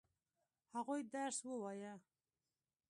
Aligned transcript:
هغوی 0.75 1.01
درس 1.13 1.37
ووايه؟ 1.47 1.93